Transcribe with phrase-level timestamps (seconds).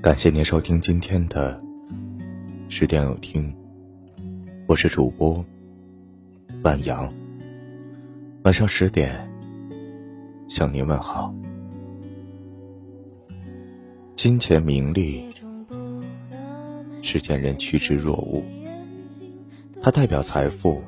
[0.00, 1.60] 感谢您收听今天的
[2.68, 3.52] 十点有听，
[4.68, 5.44] 我是主播
[6.62, 7.12] 万阳。
[8.44, 9.28] 晚上十点
[10.46, 11.34] 向您问好。
[14.14, 15.34] 金钱名利，
[17.02, 18.44] 世间人趋之若鹜，
[19.82, 20.80] 它代表财富，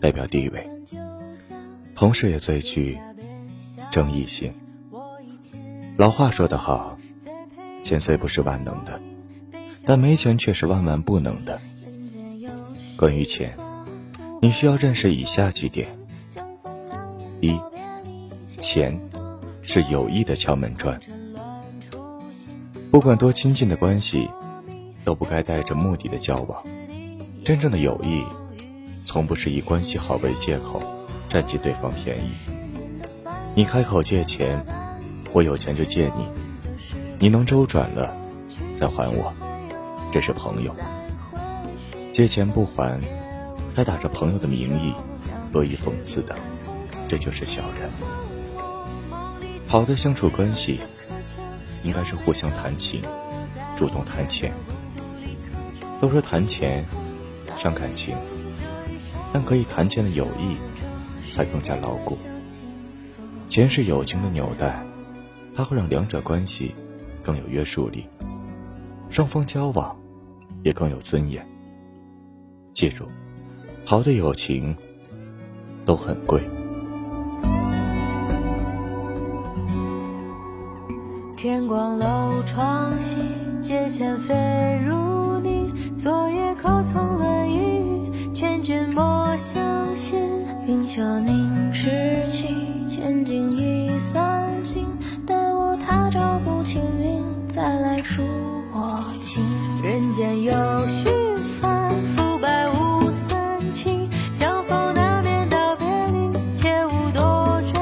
[0.00, 0.66] 代表地位，
[1.94, 2.98] 同时也最具
[3.90, 4.50] 争议性。
[5.98, 6.93] 老话说得好。
[7.84, 8.98] 钱虽不是万能的，
[9.84, 11.60] 但没钱却是万万不能的。
[12.96, 13.58] 关于钱，
[14.40, 15.94] 你需要认识以下几点：
[17.42, 17.60] 一，
[18.58, 18.98] 钱
[19.60, 20.98] 是友谊的敲门砖。
[22.90, 24.30] 不管多亲近的关系，
[25.04, 26.64] 都不该带着目的的交往。
[27.44, 28.24] 真正的友谊，
[29.04, 30.82] 从不是以关系好为借口
[31.28, 32.30] 占尽对方便宜。
[33.54, 34.64] 你开口借钱，
[35.34, 36.26] 我有钱就借你。
[37.18, 38.14] 你能周转了，
[38.76, 39.32] 再还我，
[40.12, 40.74] 这是朋友。
[42.12, 43.00] 借钱不还，
[43.74, 44.92] 还打着朋友的名义，
[45.52, 46.34] 恶意讽刺的，
[47.08, 47.90] 这就是小人。
[49.66, 50.80] 好的相处关系，
[51.82, 53.00] 应该是互相谈情，
[53.76, 54.52] 主动谈钱。
[56.00, 56.84] 都说谈钱
[57.56, 58.14] 伤感情，
[59.32, 60.56] 但可以谈钱的友谊，
[61.30, 62.18] 才更加牢固。
[63.48, 64.84] 钱是友情的纽带，
[65.56, 66.74] 它会让两者关系。
[67.24, 68.06] 更有约束力，
[69.08, 69.96] 双方交往
[70.62, 71.44] 也更有尊严。
[72.70, 73.06] 记住，
[73.86, 74.76] 好的友情
[75.86, 76.42] 都很贵。
[81.36, 83.18] 天光漏窗西，
[83.60, 84.34] 阶前飞
[84.84, 84.94] 如
[99.20, 99.44] 情。
[99.82, 100.52] 人间有
[100.88, 101.08] 虚
[101.60, 104.08] 幡，浮白无三情。
[104.32, 107.80] 相逢难免道别离，切勿多追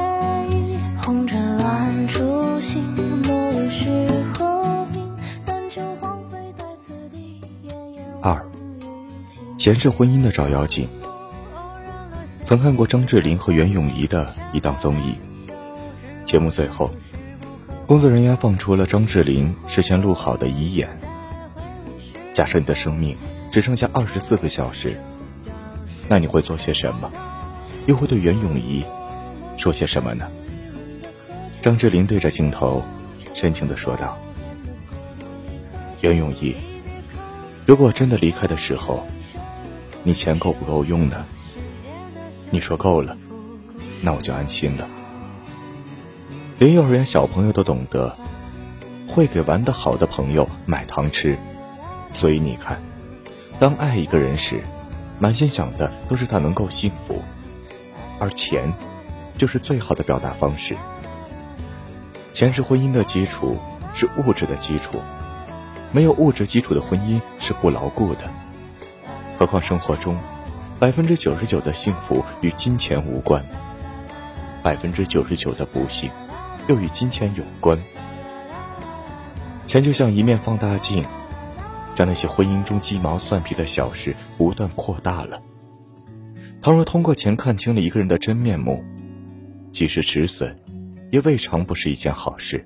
[0.51, 0.77] 忆。
[1.01, 2.83] 红尘乱初心，
[3.23, 5.11] 莫问是何名。
[5.45, 7.41] 但求荒废在此地。
[8.21, 8.45] 二，
[9.57, 10.89] 钱是婚姻的照妖镜。
[12.43, 15.15] 曾看过张智霖和袁咏仪的一档综艺，
[16.25, 16.91] 节目最后。
[17.85, 20.89] 工作人员放出了张智霖事先录好的遗言。
[22.33, 23.15] 假设你的生命
[23.51, 24.97] 只剩下二十四个小时，
[26.07, 27.11] 那你会做些什么？
[27.85, 28.83] 又会对袁咏仪
[29.57, 30.27] 说些什么呢？
[31.61, 32.81] 张智霖对着镜头
[33.33, 34.17] 深情的说道
[36.01, 36.55] ：“袁咏仪，
[37.65, 39.05] 如果真的离开的时候，
[40.03, 41.25] 你钱够不够用呢？
[42.49, 43.17] 你说够了，
[44.01, 44.87] 那我就安心了。”
[46.59, 48.15] 连幼儿园小朋友都懂得，
[49.07, 51.37] 会给玩的好的朋友买糖吃，
[52.11, 52.81] 所以你看，
[53.59, 54.63] 当爱一个人时，
[55.19, 57.21] 满心想的都是他能够幸福，
[58.19, 58.71] 而钱，
[59.37, 60.77] 就是最好的表达方式。
[62.33, 63.57] 钱是婚姻的基础，
[63.93, 65.01] 是物质的基础，
[65.91, 68.31] 没有物质基础的婚姻是不牢固的。
[69.37, 70.15] 何况生活中，
[70.79, 73.43] 百分之九十九的幸福与金钱无关，
[74.61, 76.09] 百分之九十九的不幸。
[76.67, 77.77] 又与金钱有关，
[79.65, 81.03] 钱就像一面放大镜，
[81.95, 85.41] 将那些婚姻中鸡毛蒜皮的小事不断扩大了。
[86.61, 88.81] 倘若通过钱看清了一个人的真面目，
[89.71, 90.57] 即使止损，
[91.11, 92.65] 也未尝不是一件好事。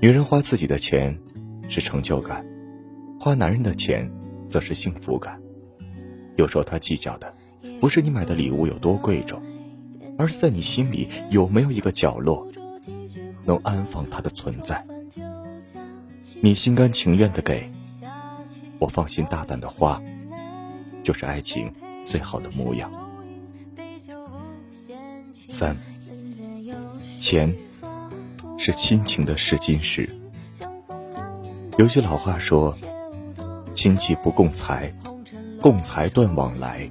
[0.00, 1.18] 女人花自己的钱
[1.68, 2.46] 是成就感，
[3.20, 4.10] 花男人的钱
[4.46, 5.38] 则是幸福感。
[6.36, 7.34] 有时候他计较的，
[7.78, 9.42] 不是你买的礼物有多贵重，
[10.18, 12.48] 而是在你心里有没有一个角落。
[13.44, 14.84] 能安放它的存在，
[16.40, 17.70] 你心甘情愿的给，
[18.78, 20.00] 我放心大胆的花，
[21.02, 21.72] 就是爱情
[22.04, 22.90] 最好的模样。
[25.48, 25.76] 三，
[27.18, 27.54] 钱
[28.58, 30.08] 是亲情的试金石。
[31.76, 32.76] 有句老话说
[33.74, 34.94] ：“亲戚不共财，
[35.60, 36.90] 共财断往来。”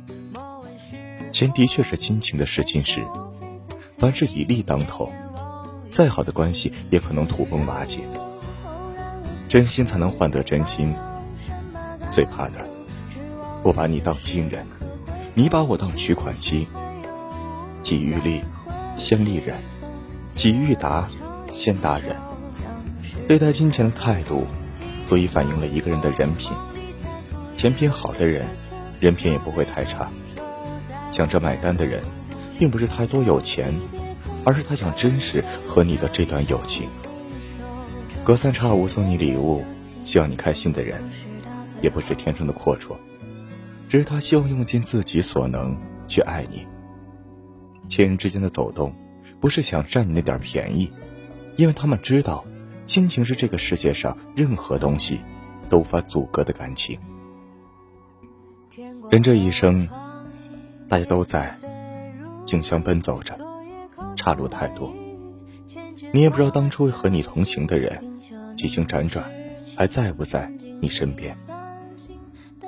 [1.31, 3.03] 钱的确是亲情的试金石，
[3.97, 5.11] 凡事以利当头。
[5.93, 7.99] 再好的关系也可能土崩瓦解，
[9.47, 10.91] 真心才能换得真心。
[12.09, 12.67] 最怕的，
[13.61, 14.65] 我把你当亲人，
[15.35, 16.67] 你把我当取款机。
[17.79, 18.41] 己欲立，
[18.97, 19.55] 先立人；
[20.33, 21.07] 己欲达，
[21.51, 22.15] 先达人。
[23.27, 24.47] 对待金钱的态度，
[25.05, 26.51] 足以反映了一个人的人品。
[27.55, 28.47] 钱品好的人，
[28.99, 30.09] 人品也不会太差。
[31.11, 32.01] 想着买单的人，
[32.57, 33.71] 并不是太多有钱。
[34.45, 36.89] 而是他想珍视和你的这段友情。
[38.23, 39.63] 隔三差五送你礼物，
[40.03, 41.03] 希望你开心的人，
[41.81, 42.95] 也不是天生的阔绰，
[43.89, 46.65] 只是他希望用尽自己所能去爱你。
[47.89, 48.95] 亲人之间的走动，
[49.41, 50.89] 不是想占你那点便宜，
[51.57, 52.45] 因为他们知道，
[52.85, 55.19] 亲情是这个世界上任何东西
[55.69, 56.97] 都无法阻隔的感情。
[59.11, 59.87] 人这一生，
[60.87, 61.55] 大家都在
[62.45, 63.37] 竞相奔走着，
[64.15, 64.93] 岔路太多，
[66.11, 68.11] 你也不知道当初和你同行的人。
[68.55, 69.25] 几经辗转，
[69.75, 71.35] 还在不在你身边？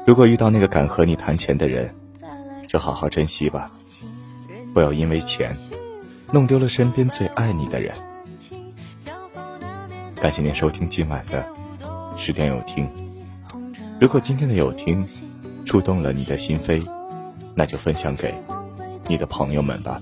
[0.05, 1.93] 如果遇到那个敢和你谈钱的人，
[2.67, 3.71] 就好好珍惜吧，
[4.73, 5.55] 不要因为钱
[6.31, 7.93] 弄丢了身边最爱你的人。
[10.15, 11.45] 感谢您收听今晚的
[12.17, 12.89] 十点有听。
[14.01, 15.07] 如果今天的有听
[15.65, 16.83] 触动了你的心扉，
[17.53, 18.33] 那就分享给
[19.07, 20.01] 你的朋友们吧。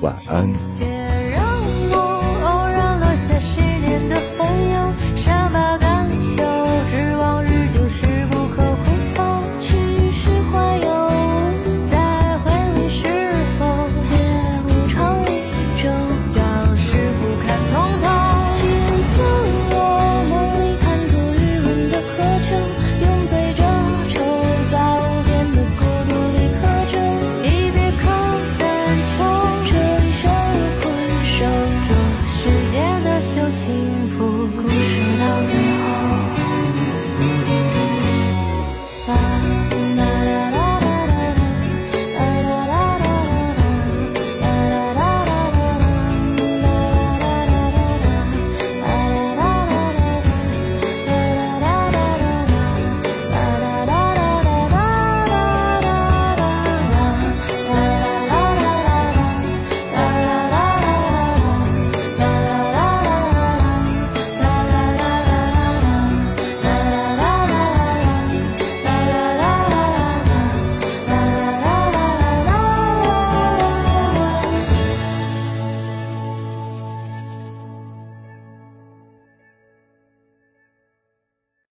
[0.00, 1.07] 晚安。